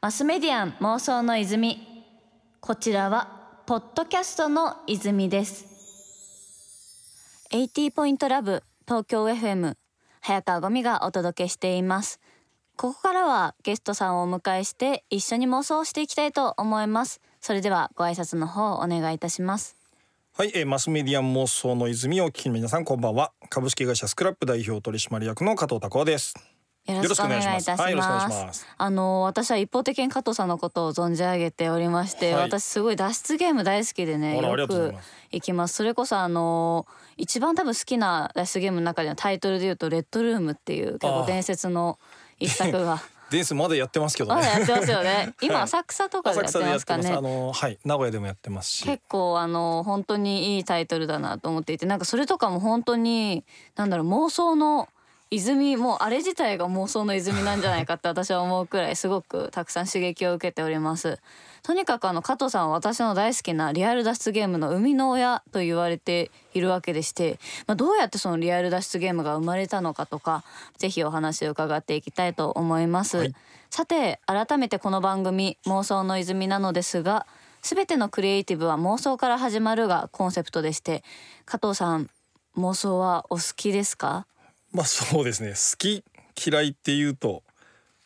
[0.00, 1.86] マスメディアン妄想の泉。
[2.60, 5.66] こちらはポッドキャストの泉です。
[7.52, 9.74] 80ポイントラブ東京 FM
[10.20, 12.20] 早川ゴミがお届けしています。
[12.76, 17.20] ここからはゲストさんをお迎えして一緒に妄想していきたいと思います。
[17.40, 19.76] それではご挨拶の方お願いいたします。
[20.32, 23.32] はい、えー、マスメディアン妄想の泉をお聞きの皆さんこんばんは。
[23.50, 26.34] 株式会社スクラップ代表取締役の加藤拓夫です。
[26.96, 28.66] よろしくお願いいたします。
[28.76, 32.42] あの私は一方的に加藤さんのことを存じ上げておりまして、はい。
[32.44, 34.94] 私すごい脱出ゲーム大好きでねよく
[35.30, 35.74] 行きます。
[35.74, 41.98] それこそあの一番多分好きな脱出ゲームの中でのタイトルで言うとレッドルームっていう結構伝説の
[42.38, 43.00] 一作が。
[43.30, 44.34] デンスまだやってますけどね。
[44.34, 45.34] まだやってますよね。
[45.40, 47.10] 今はい浅草とかでやってますかね。
[47.10, 47.20] あ。
[47.20, 47.78] のはい。
[47.84, 48.84] 名古屋でもやってますし。
[48.84, 53.44] 結構あの本当にいいタイトルだなと思っていてなんかそれとかも本当に
[53.76, 54.88] なんだろう妄想の
[55.32, 61.20] 泉もうあれ自体が妄想の泉なんじゃないかって私は思うくらいすごくたくさん刺激を受けております。
[61.62, 70.42] とにかくあの加藤さんは私の大好きなリアル脱出ゲームの生みの親と言われているわけでして、まあ、どうやってそのリアル脱出ゲームが生まれたのかとか
[70.78, 73.34] ぜひお話を伺っていきたいと思います、はい。
[73.68, 77.26] さて改めてこの番組妄想の泉なのですが
[77.62, 81.04] すべてのクリエイティブは妄想から始まるがコンセプトでして
[81.44, 82.08] 加藤さん
[82.56, 84.26] 妄想はお好きですか？
[84.72, 85.50] まあそうですね。
[85.50, 86.04] 好き
[86.46, 87.42] 嫌いっていうと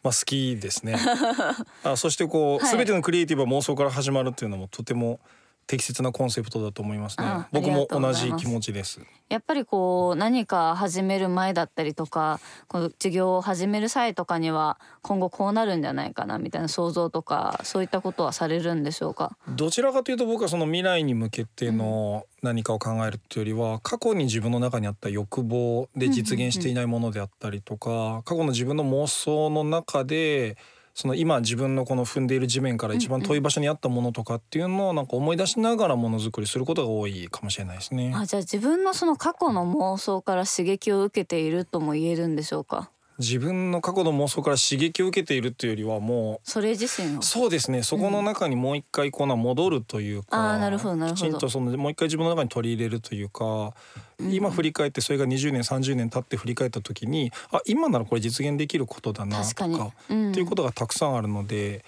[0.02, 0.96] まあ好きですね。
[1.82, 2.76] あそしてこう、はい。
[2.76, 5.18] 全てのクリエイティブは妄想から始まるっていうのもとても
[5.66, 7.26] 適切なコンセプトだと思いますね。
[7.26, 9.00] あ僕も同じ気持ちです。
[9.30, 19.36] やっぱりこう何か始める前だったりとかこの授業を始める際とかには今後こうなるんじゃないかなみたいな想像とかそういったことはされるんでしょうか？
[19.48, 30.58] どちらかというと僕はその未来に向けての何かを考えるっていうよりは過去に自分の中にあった欲望で実現していないものであったりとか過去の自分の妄想の中で
[30.94, 38.12] その今自分のこの踏んでいる地面から一番遠い場所にあったものとかっていうのをなんか思い出しながらものづくりすることが多いかもしれないですね。
[38.14, 42.90] あじゃあ自分のその過去の妄想から刺激を受けているとも言えるんでしょうか？
[43.18, 47.82] 自分の過去の妄想から刺激を受けているっていうよりはもそれ自身そうですね。
[47.82, 51.26] そこの中にもう一回こうな戻るというか、あーなるほどなるほど。
[51.28, 53.72] きちんとそのもう一回自分の中に取り入れるというか、
[54.18, 60.30] 今振り返ってそれが20年30年経って振り返った時にあ今ならこれ実現できることだなとか確かにうん。
[60.32, 61.84] っていうことがたくさんあるので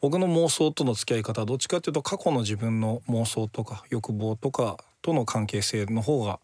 [0.00, 6.40] 僕の妄想との付き合い方はどっちかというと過去の自分の妄想とか欲望とかとの関係性の方が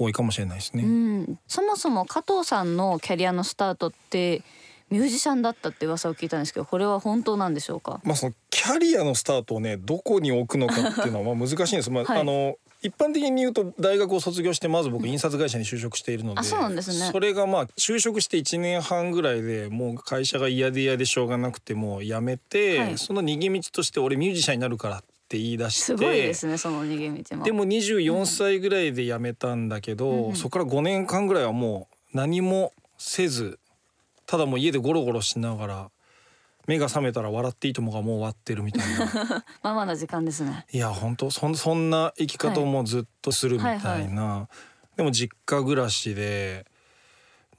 [0.00, 0.82] 多いかもしれないですね。
[0.82, 4.42] うん、そもそも加藤さんのキャリアのスタートって
[4.88, 8.00] ミュージシャンだったって噂を聞いたんですけどこれは本当なんでしょうか？
[8.02, 11.90] まあ、そのキャリアのスタートをねどこに置くのかっていうのはまあ難しいんです。
[11.90, 12.20] まあ、はい。
[12.20, 17.10] あの一般的に言うと大学を卒業してまず僕印刷会社に就職しているので、あそうなんですね。
[17.12, 22.96] それがまあ就職して1年半ぐらいでもう会社が嫌で嫌でしょうがなくてもう辞めて、はい。
[22.98, 25.84] その逃げ道として俺ミュージシャンになるからって言い出して。
[25.84, 27.44] すごいですねその逃げ道も。
[27.44, 33.60] でも24歳ぐらいで辞めたんだけど、そこから5年間ぐらいはもう何もせず
[34.26, 35.90] ただもう家でゴロゴロしながら
[36.66, 39.44] 目が覚めたら笑っていいともがもう終わってるみたいな。
[39.62, 40.66] まあまだ時間ですね。
[40.72, 44.48] いや本当そんそんな生き方をもうずっとするみたいな、
[44.96, 46.66] でも実家暮らしで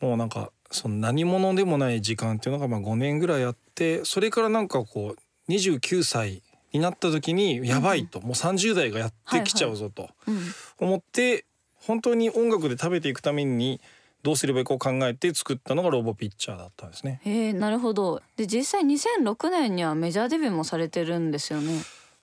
[0.02, 6.44] もうなんかその何者でもない時間っていうのがまあ5年ぐらいあってそれからなんかこう29歳
[6.74, 10.40] になった時にやばいと、もう30代がやってきちゃうぞとうん
[10.80, 11.46] 思って
[11.76, 13.82] 本当に音楽で食べていくために
[14.24, 17.22] どうすればいいかを考えて作ったのがロボピッチャーだったんですね。
[17.24, 21.82] へえなるほどで実際2006年にはメジャーデビューもされてるんですよね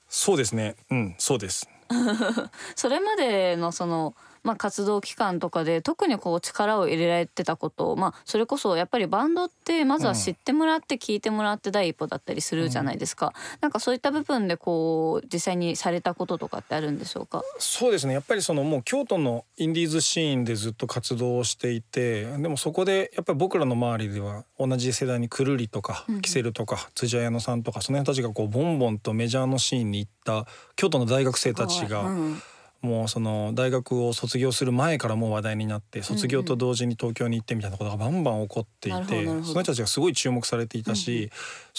[0.09, 0.75] そうですね。
[0.91, 1.69] うん、そうです。
[2.77, 4.15] それまでのその
[4.49, 17.43] まあ、活動期間とかで特にこう力を入れられてたこと、まあ、それこそやっぱりバンドってまずは知ってもらって聞いてもらって第一歩だったりするじゃないですか、なんかそういった部分でこう実際にされたこととかってあるんでしょうか？
[17.59, 18.15] そうですね。
[18.15, 30.47] やっぱりそのもう京都のインディーズシーンでずっと活動をしていてでもそこでやっぱり僕らの周りでは同じ世代にくるりとかキセルとか辻彩乃さんとかその辺たちがこうボンボンとメジャーのシーンに行った
[30.77, 32.43] 京都の大学生たちが、うん
[32.81, 41.31] もうその大学を卒業する前からもう話題になって卒業と同時に東京に行ってみたいなことがバンバン起こっていてその人たちがすごい注目されていたし、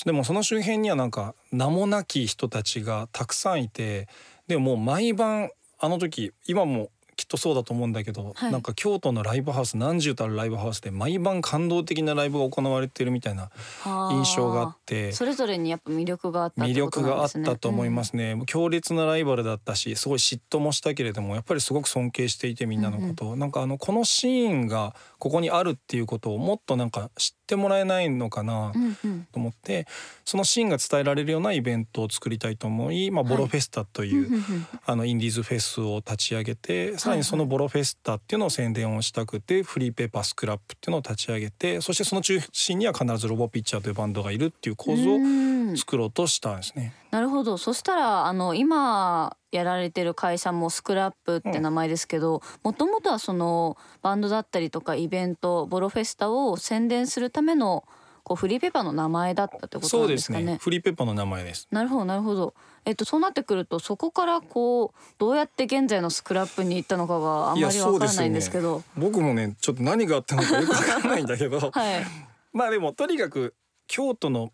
[0.06, 4.07] でもその周辺にはなんか名もなき人たちがたくさんいて
[4.48, 8.51] でももう毎晩あの時今もきっとそうだと思うんだけど、はい。
[8.54, 13.50] なんか京都のライブハウス何十とあるライブハウスで毎晩感動的なライブが行われているみたいな
[13.81, 14.13] はあ。
[14.13, 23.30] 印象があってそれぞれにやっぱ魅力があったっ魅力があったと思いますね、強烈なライバルだったしすごい嫉妬もしたけれどもやっぱりすごく尊敬していてみんなのこと。
[23.31, 29.28] を、なんかあのこのシーンがここにあるっていうことをもっとなんか知っってもらえないのかなうんうん。
[29.31, 29.88] と思って、
[30.24, 34.68] そのシーンが伝えられるようなイベントを作りたいと思い、まあ、ボロフェスタという、うんうんうん。
[34.86, 45.50] あのインディーズフェスを立ち上げてさらにそのボロフェスタっていうのを宣伝をしたくてフリーペーパースクラップっていうのを立ち上げてそしてその中心には必ずロボピッチャーというバンドがいるっていう構図をうん。
[45.78, 46.94] 作ろうとしたんですね。
[47.11, 57.83] なるほどそしたらあの今やられてる会社もスクラップって名前ですけどもともとはそのバンドだったりとかイベントボロフェスタを宣伝するための
[58.23, 60.53] こうフリーペーパーの名前だったってことそうですすなんでかね。
[60.57, 61.67] ねフリーペーパーの名前です。
[61.71, 62.53] なるほどなるほど。
[62.85, 68.83] えっとそうなってくるとそこからこうどうやって現在のスクラップに行ったのかがあんまりわからないんそうですけど。
[68.95, 72.06] 僕もねちょっと何があったのかよくわかんないんだけど はい。
[72.53, 73.56] まあでもとにかく
[73.88, 74.51] 京都の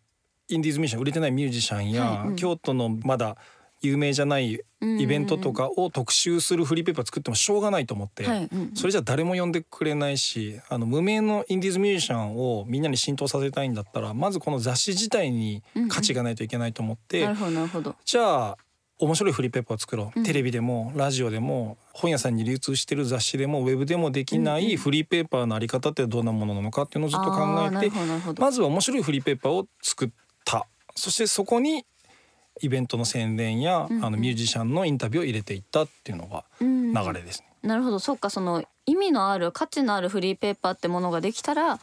[0.50, 2.36] インディーズミュージシャン売れてないミュージシャンや、はいうん。
[2.36, 3.38] 京都のまだ
[3.82, 8.72] 有名じゃないイベントとかを特集するフリーペーパー作ってもしょうがないと思って、はいうん。
[8.74, 17.96] それじゃ誰も呼んでくれないしあの無名のインディーズミュージシャンをみんなに浸透させたいんだったらまずこの雑誌自体に価値がないといけないと思って、なるほどなるほど。
[18.06, 18.58] じゃあ
[18.98, 20.24] 面白いフリーペーパーを作ろう、うん。
[20.24, 24.70] テレビでもラジオでも本屋さんに流通してる雑誌でもウェブでもできなうんうん。
[24.70, 27.40] いフリーペーパーのあり方ってどんなものなのかっていうのをずっと考
[27.84, 27.92] えて。
[28.40, 30.16] まずは面白いフリーペーパーを作った
[30.96, 31.86] そしてそこに
[32.62, 37.48] イベントの宣伝や、うんうんあのミュージシャンのインタビューを入れていったっていうのがうん流れですね。
[37.64, 41.80] なるほどそっかその意味のある価値のあるフリーペーパーってものができたら、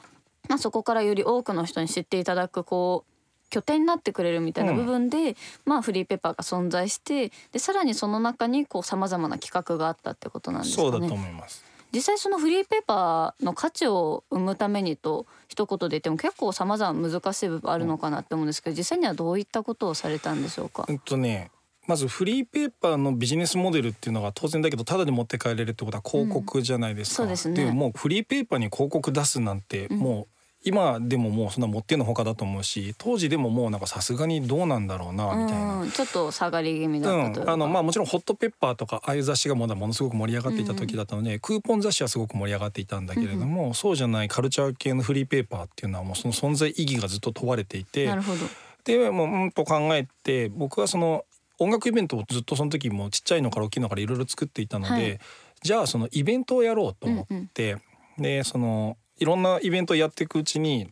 [0.49, 5.37] まあ、そこからより多くの人に知っていただくこう拠点になってくれるみたいな部分で、
[5.67, 10.91] まあフリーペーパーが存在してでさらにその中にこうさまざまな企画があったってことなんですかね。
[10.91, 11.63] そうだと思います。
[11.93, 20.87] 実際そのフリーペーパーの価値を生むためにと一言で言っても結構さまざま難しい部分あるのかなって思うんですけど実際にはどういったことをされたんでしょうか？
[20.89, 20.93] う。
[20.93, 21.51] んとね
[21.87, 27.25] まずフリーペーパーのビジネスモデルっていうのが当然だけどただで持って帰れるってことは広告じゃないですか。
[27.25, 30.29] うんそうですねもうフリーペーパーに広告出すなんてうんもう
[30.65, 35.81] 今でももうそんな持ってのほかだと思うし当時でももうなんかさすがにどうなんだろうなみたいな。
[35.81, 48.39] うん、ちょっと下がり気味だったといううん、か、あのまあもちろんホットペッパーとかああいう雑誌がまだものすごく盛り上がっていた時だったので、クーポン雑誌はすごく盛り上がっていたんだけれども、そうじゃないカルチャー系のフリーペーパーっていうのはもうその存在意義がずっと問われていてなるほど。
[48.85, 51.25] でもううんと考えて僕はその
[51.59, 55.21] 音楽イベントをずっとその時もちっちゃいのから大きいのからいろいろ作っていたので、はい。
[55.63, 57.77] じゃあそのイベントをやろうと思って、
[58.19, 60.91] でそのいろんなイベントをやっていくうちに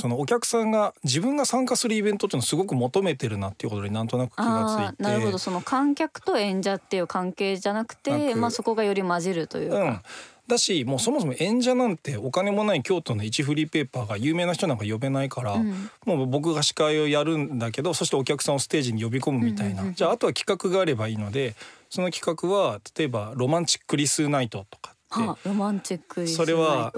[0.00, 5.02] そのお客さんが自分が参加するイベントっていうのをすごく求めてるなっていうことになんとなく気がついて。
[5.02, 5.38] なるほど。
[5.38, 10.00] その観客と演者っていう関係じゃなくてまあそこがより混じるというか、うん、
[10.46, 15.90] だしもうそもそも演者なんてお金もない京都の一フリーペーパーが有名な人なんか呼べないから、うん。
[16.04, 21.54] もう僕が司会をやるんだけどそしてお客さんをステージに呼び込むみたいな、じゃああとは企画があればいいので
[21.90, 24.97] その企画は例えば「ロマンチックリスナイト」とか。
[25.10, 26.92] はあ、ロマンチックそれは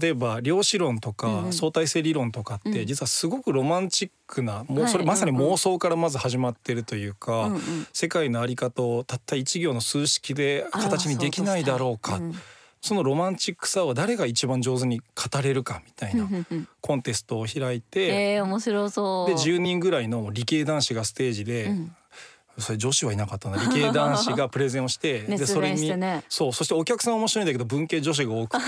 [0.00, 1.52] 例えば量子論とかうんうん。
[1.52, 2.86] 相対性理論とかってうん。
[2.86, 7.60] 実はすごくロマンチックなもうはいそれまさにうんうん妄想からまず始まってるというかうんうん。
[7.92, 12.16] 世界の在り方をたった一行の数式で形にできないだろうか。
[12.16, 12.34] ん
[12.80, 19.30] そのロマンチックさを誰が一番上手に語れるかみたいなうんうんコンテストを開いてえー、面白そう。
[19.30, 21.96] で10人ぐらいの理系男子がステージでうん
[22.58, 25.92] それ女子はいなかったな理系男子がプレゼンをして で熱それに
[26.28, 28.64] そうそしてお客さんは面白いんだけど文系女子が多くて。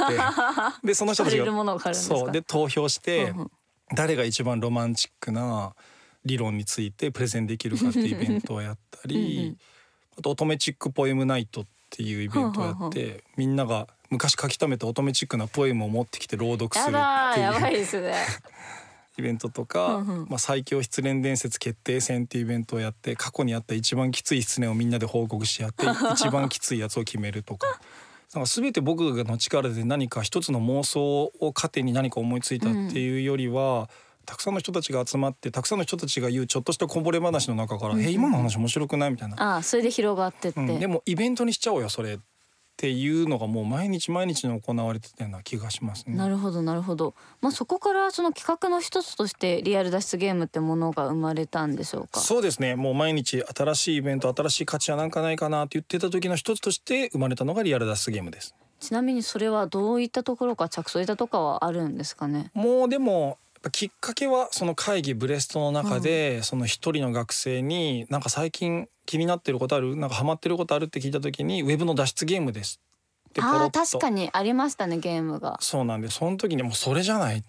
[0.85, 3.51] でその人たちがそうで投票してうんうん。
[3.95, 5.75] 誰が一番ロマンチックな
[6.25, 9.57] 理論についてプレゼンできるかっていうイベントをやったりん
[10.19, 17.75] あと乙女チックポエムナイトっていうイベントをやってみんなが昔書き溜めた乙女チックなポエムを持ってきて朗読すやるっていう。
[17.75, 18.15] いですね
[19.19, 27.81] イベントとかうんうん「まあ、最強失恋伝説決定戦」っていうイベントをやって過去にあった一番きつい失恋をみんなで報告し合って 一番きついやつを決めるとか。
[28.35, 33.89] なんか全て僕の力で何か一つの妄想を糧に何か思いついたっていうよりは、
[34.27, 38.05] たくさんの人たちが集まってたくさんの人たちが言うちょっとしたこぼれ話の中から「うんうん。
[38.05, 40.79] え今の話面白くない?」みたいな、あーそれで広がってって、うん。
[40.81, 42.15] でもイベントにしちゃおうよそれ。
[42.15, 42.19] っ
[42.77, 46.15] ていうのがもう毎日毎日に行われてたような気がしますね。
[46.15, 52.21] なるほどなるほど、まあ、そこからその企画の一つとしてリアル脱出ゲームってものが生まれたんでしょうか？
[52.21, 52.77] そうですね。
[52.77, 58.55] もう毎日新しいイベント新しい価値はなんかないかなって言ってた時の一つとして生まれたのがリアル脱出ゲームです。
[58.79, 62.51] ちなみにそれはどういったところか着想いたとかはあるんですかね？
[62.53, 63.39] もうでも
[63.71, 69.97] きっかけはその会議ブレストの中で、その一人の学生になんか最近気になってることある？
[69.97, 70.87] なんかハマってることある？
[70.87, 72.81] って聞いた時にウェブの脱出ゲームです。
[73.29, 73.81] ってポロッと。
[73.81, 75.59] 確かにありましたねゲームが。
[75.61, 77.43] そうなんでその時にもうそれじゃない？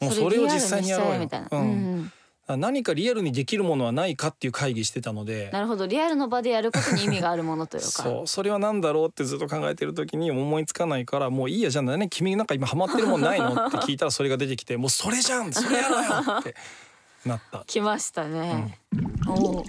[0.00, 1.20] もうそそれを実際にやろうよ。
[1.20, 2.12] みたいな、ううんん
[2.56, 5.50] 何かリアルにできるものはないかっていう会議してたので。
[5.52, 5.86] なるほど。
[5.86, 7.88] リアルの場でやることに意味があるものというか。
[7.88, 8.26] そう。
[8.26, 16.54] それは何だろうってずっと考えてる時に思いつかないからもういいやじゃあ何君なんか今ハマってるもんないのって聞いたらそれが出てきて もうそれじゃんそれやろよって
[17.26, 17.64] なった。
[17.66, 18.78] 来ましたね、
[19.28, 19.64] おお？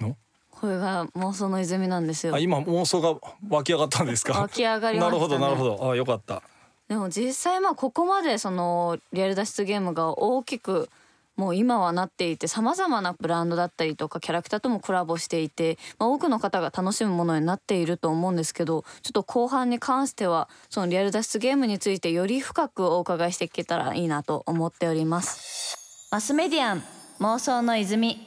[0.00, 0.16] の
[0.50, 2.34] これが妄想の泉なんですよ。
[2.34, 4.40] あ今妄想が湧き上がったんですか？
[4.40, 5.04] 湧き上がりね。
[5.04, 5.90] なるほどなるほど。
[5.90, 6.42] あよかった。
[6.88, 10.88] でも実際まあここまでそのリアル脱出ゲームが大きく
[11.36, 26.08] もう今はなっていてさまざまなブランドだったりとかキャラクターともコラボしていて、まあ、多くの方が楽しむものになっていると思うんですけどちょっと後半に関してはそのリアル脱出ゲームについてより深くお伺いしていけたらいいなと思っております。
[26.10, 26.82] マスメディアン
[27.20, 28.18] 妄想の泉。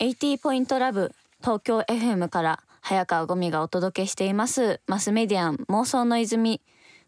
[0.00, 4.80] 80ポイントラブ東京 FM から早川ゴミがお届けしています。
[4.86, 6.60] マスメディアン妄想の泉。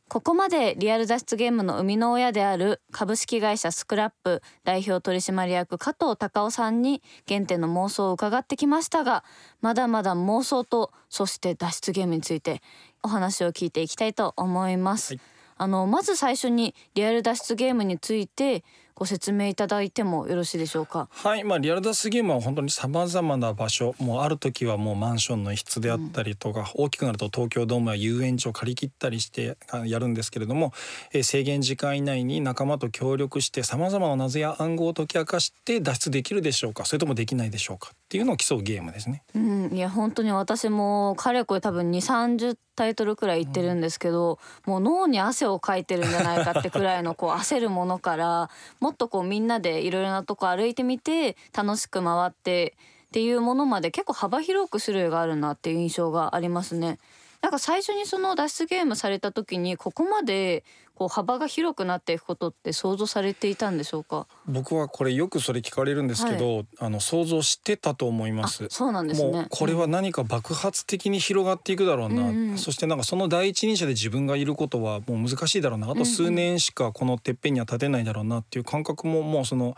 [0.08, 9.24] ここまでリアル脱出ゲームの生みの親である株式会社スクラップ代表取締役加藤隆夫さんに原点の妄想を伺ってきましたが
[9.60, 12.60] まだまだ妄想とそして脱出ゲームについて
[13.02, 15.14] お話を聞いていきたいと思います。
[15.14, 15.20] はい
[15.56, 18.64] あのまず最初にリアル脱出ゲームについて
[18.94, 21.08] ご説明いただいてもよろしいでしょうか？
[21.10, 30.72] はい、まあリアル脱出ゲームは本当にさまざまな場所もうある時はもうマンションの一室であったりとか、大きくなると東京ドームや遊園地を借り切ったりしてあやるんですけれども、
[31.12, 36.84] えー制限時間以内に仲間と協力してさまざまな謎や暗号を解き明かして脱出できるでしょうか？
[36.84, 37.90] それともできないでしょうか？
[37.94, 39.24] っていうのを競うゲームですね。
[39.34, 48.50] うん、いや本当に私もかれこれ多分2 3 0タイトルくらい言ってるんですけど、もう脳に汗をかいてるんじゃないかってくらいの こう焦るものから
[48.80, 52.74] もっとこうみんなでいろいろなとこ歩いてみて楽しく回って
[53.06, 56.98] っていうものまで結構幅広く種類があるなっていう印象がありますね。
[57.42, 60.64] なんか最初にその脱出ゲームされた時にここまで
[60.94, 64.26] こう幅が広くなっていくことって想像されていたんでしょうか？
[64.46, 68.66] 僕はこれよくそれ聞かれるんですけど、あの想像してたと思いまあす。
[68.70, 69.30] そうなんですね。
[69.32, 79.76] もうこれは何か爆発的に広がっていくだろうな、うんうんそしてなんかその第一人者で自分がいることはもう難しいだろうなあと数年しかこのてっぺんには立てないだろうなっていう感覚ももうその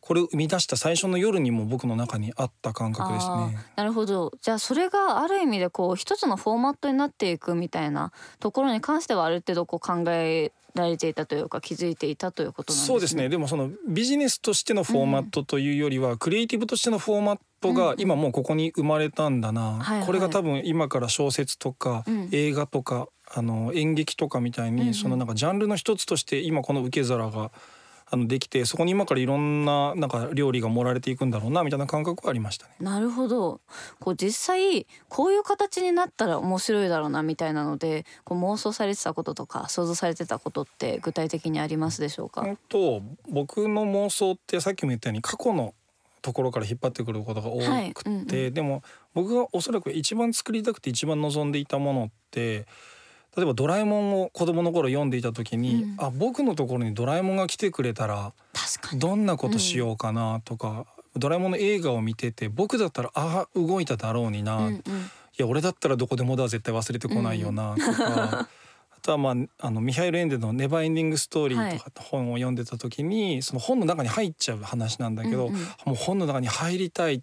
[0.00, 3.56] これを生み出した最初の夜にも僕の中にあった感覚ですあね。
[3.56, 12.86] ーなるほどじゃあそれがある意味でこう一つのフォーマットになっていくみたいなところに関してはある程度こう考えられていたというか気づいていたということなんですね。
[12.86, 13.28] そうですね。
[13.28, 20.06] でもそのビジネスとしてのフォーマットというよりは、クリエイティブとしてのフォーマットが今もうここに生まれたんだな、はいはい。
[20.06, 22.28] これが多分今から小説とかうん。
[22.32, 24.94] 映画とかあの演劇とかみたいに、うんうん。
[24.94, 27.50] そのなんかジャンルの一つとして今この受け皿が
[28.10, 32.72] あのできてそこに今からいろんななんか料理が盛られていくんだろうなみたいな感覚はありましたね。
[32.80, 33.60] なるほど。
[34.00, 45.74] こう実際こういう形になったら面白いだろうなみたいなのでこう妄想されてたこととか想像されてたことって具体的にありますでしょうか、本当僕の妄想ってさっきも言ったように過去の
[46.22, 47.94] ところから引っ張ってくることが多くて、はい。
[48.06, 48.26] うんうん。
[48.26, 48.82] でも
[49.14, 52.66] 僕がおそらく一番作りたくて一番望んでいたものって
[53.36, 55.94] 例えば「ドラえもん」を子供の頃読んでいた時に、うん。
[55.98, 58.32] あ僕のところにドラえもんが来てくれたら
[58.94, 64.82] どんなことしようかなとか、ドラえもんの映画を見てて僕だったらああ動いただろうにな、いうんうん。
[65.38, 68.48] や俺だったらどこでもだは絶対忘れてこないよなとか。
[68.98, 69.34] あとはまあ
[69.66, 75.60] あのミハイル・エンデの「ネバーエンディング・ストーリー」とか本を読んでた時に、その本の中に入っちゃう話なんだけど、うんうん。
[75.86, 77.22] もう本の中に入りたい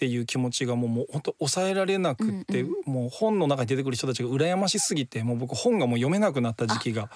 [0.00, 7.10] っていう気持ちがもうもう本当抑えられなくって、うんもう本の中に出てくる人たちが羨ましすぎてもう僕本がもう読めなくなった時期が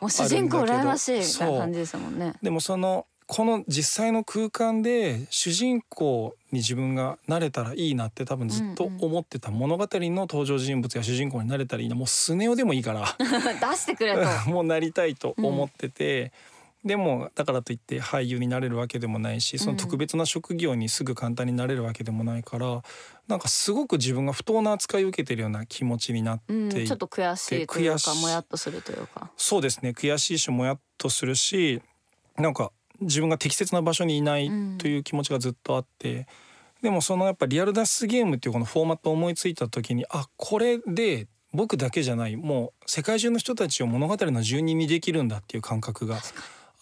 [0.00, 0.82] もう主人公あるんだけど。
[0.82, 1.18] 羨ましい。
[1.18, 2.32] みたいな感じですもんね。
[2.42, 11.94] でもそのこの実際の空間で主人公に自分がなれたらいいなって多分ずっと思ってた物語の登場人物や主人公になれたらいいな。
[11.94, 13.04] もうスネ夫でもいいから。
[13.20, 14.26] 出してくれと。
[14.50, 16.32] もうなりたいと思ってて、
[16.84, 22.82] でもだからといって俳優になれるわけでもないしその特別な職業にすぐ簡単になれるわけでもないから、
[23.28, 29.30] なんかすごく自分が不当な扱いを受けてるような気持ちになってうん、いて、ちょっと悔しいというかもやっとするというか。
[29.36, 29.90] そうですね。
[29.90, 31.82] 悔しいしもやっとするし
[32.38, 36.26] なんか自分が適切な場所にいないうんという気持ちがずっとあって、
[36.82, 46.16] でもそのやっぱリアル脱出ゲームっていうこのフォーマットを思いついた時にあこれで僕だけじゃないもう世界中の人たちを物語の住人にできるんだっていう感覚が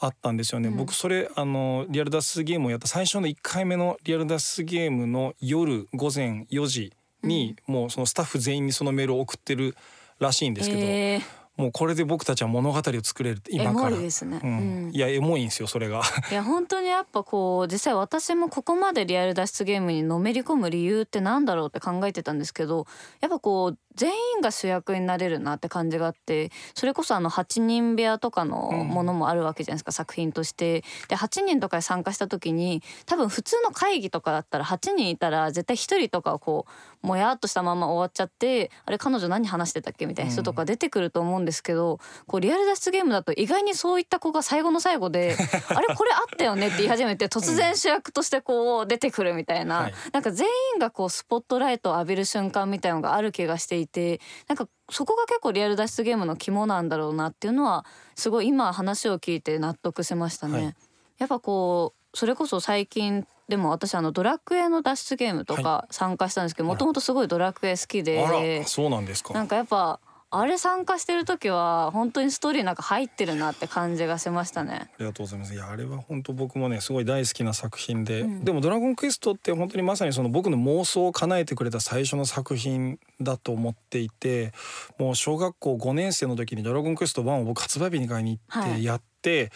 [0.00, 0.68] あったんですよね。
[0.68, 9.76] うん僕それあのリアル脱出ゲームをやった最初の1回目のリアル脱出ゲームの夜午前4時に、もうそのスタッフ全員にそのメールを送ってる
[10.20, 10.80] らしいんですけど。
[10.80, 13.96] えーもうこれで僕たちは物語を作れる今エモから。
[13.96, 14.40] いですね。
[14.42, 14.88] ううん。
[14.90, 16.02] ん、いやエモいんですよそれが。
[16.30, 22.86] いや本当にやっぱこう実際私もここまでリアル脱出ゲームにのめり込む理由ってなんだろうって考えてたんですけど
[23.20, 30.84] やっぱこう全員が主役になれるなって感じがあってそれこそあの8人部屋とかのものもあるわけじゃないですか、作品として。
[31.08, 36.66] で8人とかで参加した時に多分普通の会議とかだったら8人いたら絶対1人とかはこ
[36.97, 45.36] うもやっとしたまま終わっちゃってあれ彼女何話してたっけみたいな人とか出てくると思うんですけど、こうリアル脱出ゲームだと意外にそういった子が最後の最後で
[45.74, 49.94] あれこれあったよねって言い始めて突然主役としてこう出てくるみたいな、はい。
[50.12, 60.64] なんか全員がこうスポットライトを浴びる瞬間みたいのがある気がしていてなんかそこが結構リアル脱出ゲームの肝なんだろうなっていうのはすごい今話を聞いて納得しましたね。
[60.64, 60.74] はい。
[61.18, 68.24] やっぱこうそれこそ最近でも私あのドラクエの脱出ゲームとか参加したんですけどもともとすごいドラクエ好きで。
[68.24, 69.32] あらそうなんですか。
[69.34, 70.00] なんかやっぱ
[70.30, 74.72] あれ参加してる時は本当にストーリーなんか入ってるなって感じがしましたね。
[74.74, 75.54] ありがとうございます。
[75.54, 84.52] いやあれは本当僕もねすごい大好きな作品で、うんでもドラゴンクエストって本当にまさにその僕の妄想を叶えてくれた最初の作品だと思っていて、
[84.98, 89.50] もう小学校5年生の時にドラゴンクエスト1を僕発売日に買いに行っはいてやって。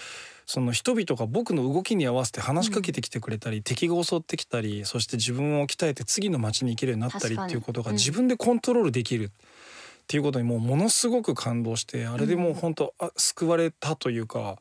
[0.44, 9.30] その人々が僕の動きに合わせて話しかけてきてくれたり、敵が襲ってきたりそして自分を鍛えて次の街に行けるようになったりっていうことがうん自分でコントロールできる
[10.02, 14.58] っていうことにもうものすごく感動してあれでもう本当あ救われたというか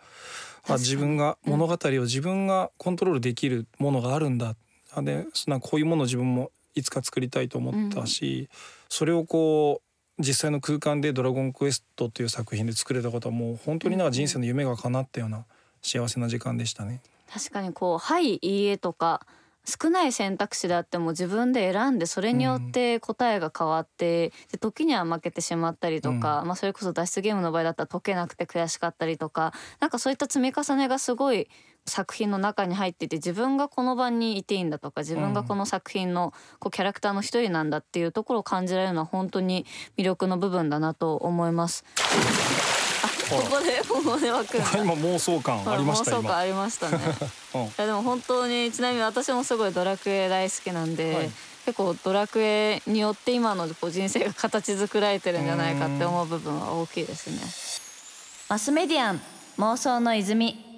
[0.67, 1.51] あ自分がうん。
[1.53, 4.55] 物語を自分がコントロールできるものがあるんだ。
[4.93, 8.49] あでなんかこういうものを自分もいつか作りたいと思ったし、
[8.89, 9.81] それをこ
[10.19, 15.45] う実際の空間で「ドラゴンクエスト」という作品で作れたことはもう本当になんか人生の夢が叶ったような
[15.81, 17.01] 幸せな時間でしたね。
[17.33, 19.25] 確かにこう「はい」「いいえ」とか
[19.63, 31.47] 少ない選択肢であっても自分で選んでそれによって答えが変わって、で時には負けてしまったりとか、まあ、それこそ脱出ゲームの場合だったら解けなくて悔しかったりとかなんかそういった積み重ねがすごい
[31.85, 39.65] 作品の中に入っていて自分がこの場にいていいんだとか自分がこの作品のこうキャラクターの一人なんだっていうところを感じられるのは本当に
[39.97, 41.83] 魅力の部分だなと思います。
[43.37, 46.19] あここで桃根はくんが今妄想感ありました今。
[46.19, 46.97] 妄想感ありましたね。
[47.55, 51.31] うんいやでも本当にちなみに私もすごいドラクエ大好きなんで、はい
[51.63, 57.37] 結構ドラクエによって今のこう人生が形作られてるんじゃないかって思う部分は大きいですね。
[58.49, 59.21] マスメディアン
[59.59, 60.70] 妄想の泉